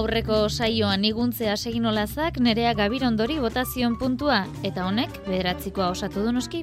[0.00, 6.62] Aurreko saioan iguntzea segin olazak nerea gabirondori botazion puntua, eta honek bederatzikoa osatu du noski.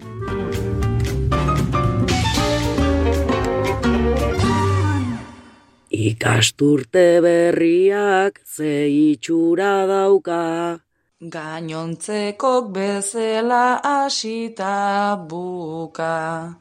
[5.98, 10.40] Ikasturte berriak ze itxura dauka.
[11.36, 16.58] Gainontzekok bezela asita buka.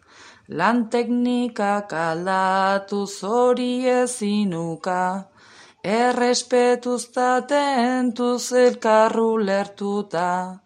[0.48, 5.00] Lan teknika kaldatu zori ezinuka.
[5.86, 10.58] Errespetuztaten tuz elkarru lertuta.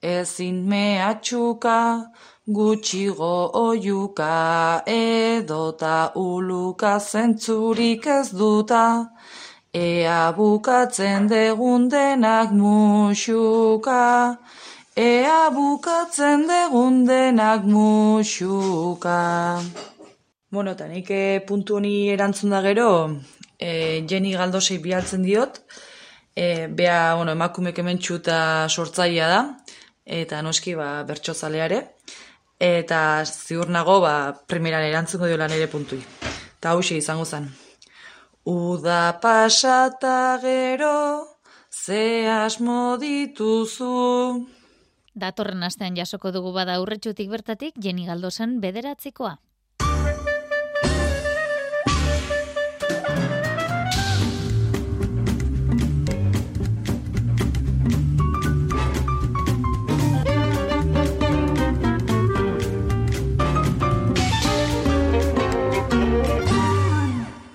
[0.00, 2.06] Ezin mehatxuka,
[2.46, 9.10] gutxigo oiuka, edota uluka zentzurik ez duta,
[9.74, 14.38] ea bukatzen degun denak musuka,
[14.96, 19.60] ea bukatzen degun denak musuka.
[20.52, 22.90] Bueno, eta nik eh, puntu honi erantzun da gero,
[23.60, 25.60] e, Jenny Galdosei bialtzen diot,
[26.34, 29.40] e, bea, bueno, emakumek hementxu eta sortzaia da,
[30.04, 31.84] eta noski ba, bertxozaleare
[32.60, 34.14] eta ziur nago ba,
[34.46, 36.00] primeran erantzungo diola nire puntui.
[36.60, 37.48] Eta hausia izango zen.
[38.44, 41.24] Uda pasata gero,
[41.72, 44.46] ze asmo dituzu.
[45.14, 49.38] Datorren astean jasoko dugu bada urretxutik bertatik, Jeni Galdosan bederatzikoa.